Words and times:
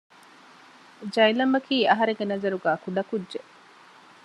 ޖައިލަމްއަކީ 1.13 1.77
އަހަރެންގެ 1.91 2.25
ނަޒަރުގައި 2.31 2.79
ކުޑަކުއްޖެެއް 2.83 3.49